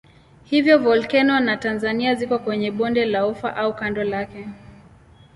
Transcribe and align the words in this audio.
Hivyo 0.43 0.77
volkeno 0.79 1.45
za 1.45 1.57
Tanzania 1.57 2.15
ziko 2.15 2.39
kwenye 2.39 2.71
bonde 2.71 3.05
la 3.05 3.27
Ufa 3.27 3.55
au 3.55 3.75
kando 3.75 4.03
lake. 4.03 4.47